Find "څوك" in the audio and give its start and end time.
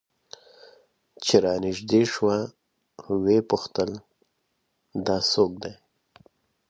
5.31-5.51